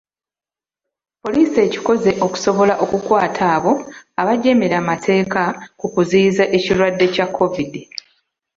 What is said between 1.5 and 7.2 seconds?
ekikoze okusobola okukwata abo abajeemera amateeka ku kuziyiza ekirwadde